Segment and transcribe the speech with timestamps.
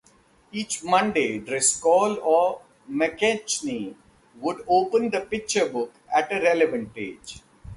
[0.51, 3.93] Each Monday, Driscoll or McKechnie
[4.37, 7.41] would open the Picture Book at a relevant page.